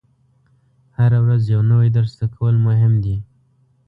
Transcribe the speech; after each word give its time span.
هره 0.97 1.19
ورځ 1.25 1.41
یو 1.53 1.61
نوی 1.71 1.87
درس 1.97 2.11
زده 2.17 2.27
کول 2.35 2.55
مهم 2.67 2.93
دي. 3.03 3.15